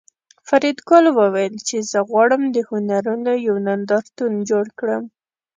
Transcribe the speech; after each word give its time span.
فریدګل 0.47 1.05
وویل 1.19 1.55
چې 1.67 1.77
زه 1.91 1.99
غواړم 2.09 2.41
د 2.55 2.57
هنرونو 2.69 3.31
یو 3.47 3.55
نندارتون 3.67 4.33
جوړ 4.49 4.65
کړم 4.79 5.03